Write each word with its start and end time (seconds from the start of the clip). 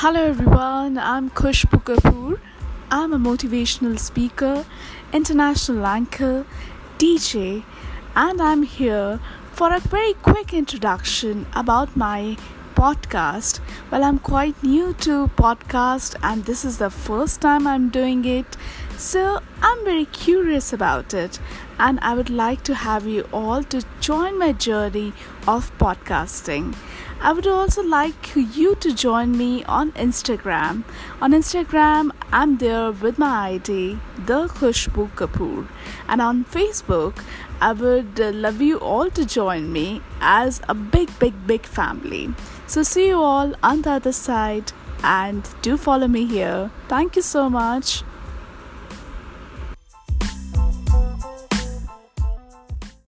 Hello 0.00 0.20
everyone, 0.22 0.96
I'm 0.96 1.28
Khushbu 1.28 1.82
Kapoor. 1.82 2.38
I'm 2.88 3.12
a 3.12 3.18
motivational 3.18 3.98
speaker, 3.98 4.64
international 5.12 5.84
anchor, 5.84 6.46
DJ, 6.98 7.64
and 8.14 8.40
I'm 8.40 8.62
here 8.62 9.18
for 9.50 9.74
a 9.74 9.80
very 9.80 10.14
quick 10.14 10.54
introduction 10.54 11.46
about 11.52 11.96
my 11.96 12.36
podcast. 12.76 13.58
Well, 13.90 14.04
I'm 14.04 14.20
quite 14.20 14.62
new 14.62 14.94
to 15.06 15.32
podcast 15.36 16.14
and 16.22 16.44
this 16.44 16.64
is 16.64 16.78
the 16.78 16.90
first 16.90 17.40
time 17.40 17.66
I'm 17.66 17.88
doing 17.88 18.24
it. 18.24 18.56
So, 18.98 19.38
I'm 19.62 19.84
very 19.84 20.06
curious 20.06 20.72
about 20.72 21.14
it 21.14 21.38
and 21.78 22.00
I 22.02 22.14
would 22.14 22.30
like 22.30 22.64
to 22.64 22.74
have 22.74 23.06
you 23.06 23.28
all 23.32 23.62
to 23.62 23.84
join 24.00 24.40
my 24.40 24.50
journey 24.50 25.12
of 25.46 25.70
podcasting. 25.78 26.74
I 27.20 27.32
would 27.32 27.46
also 27.46 27.80
like 27.80 28.34
you 28.34 28.74
to 28.74 28.92
join 28.92 29.38
me 29.38 29.62
on 29.66 29.92
Instagram. 29.92 30.82
On 31.22 31.30
Instagram, 31.30 32.10
I'm 32.32 32.58
there 32.58 32.90
with 32.90 33.20
my 33.20 33.50
ID, 33.50 34.00
The 34.26 34.48
Khushbu 34.48 35.10
Kapoor. 35.12 35.68
And 36.08 36.20
on 36.20 36.44
Facebook, 36.44 37.22
I 37.60 37.74
would 37.74 38.18
love 38.18 38.60
you 38.60 38.78
all 38.80 39.10
to 39.10 39.24
join 39.24 39.72
me 39.72 40.02
as 40.20 40.60
a 40.68 40.74
big, 40.74 41.16
big, 41.20 41.46
big 41.46 41.66
family. 41.66 42.34
So, 42.66 42.82
see 42.82 43.06
you 43.06 43.22
all 43.22 43.54
on 43.62 43.82
the 43.82 43.92
other 43.92 44.12
side 44.12 44.72
and 45.04 45.48
do 45.62 45.76
follow 45.76 46.08
me 46.08 46.26
here. 46.26 46.72
Thank 46.88 47.14
you 47.14 47.22
so 47.22 47.48
much. 47.48 48.02